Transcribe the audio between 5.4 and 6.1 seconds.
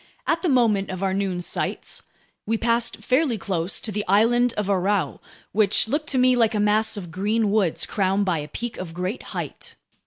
which looked